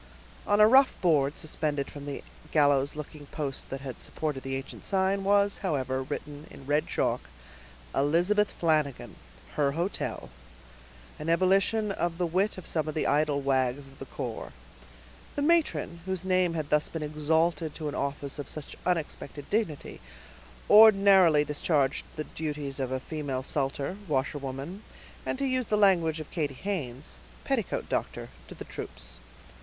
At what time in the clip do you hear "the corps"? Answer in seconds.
13.99-14.51